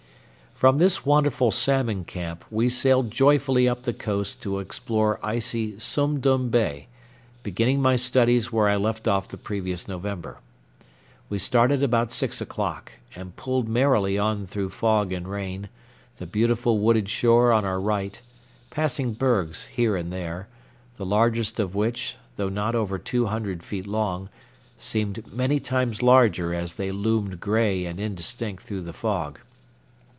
[0.55, 6.19] From this wonderful salmon camp we sailed joyfully up the coast to explore icy Sum
[6.19, 6.85] Dum Bay,
[7.41, 10.37] beginning my studies where I left off the previous November.
[11.29, 15.67] We started about six o'clock, and pulled merrily on through fog and rain,
[16.17, 18.21] the beautiful wooded shore on our right,
[18.69, 20.47] passing bergs here and there,
[20.97, 24.29] the largest of which, though not over two hundred feet long,
[24.77, 29.39] seemed many times larger as they loomed gray and indistinct through the fog.